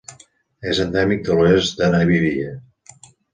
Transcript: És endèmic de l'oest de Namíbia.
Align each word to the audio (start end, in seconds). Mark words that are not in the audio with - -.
És 0.71 0.79
endèmic 0.85 1.21
de 1.27 1.37
l'oest 1.41 1.83
de 1.83 1.91
Namíbia. 1.97 2.57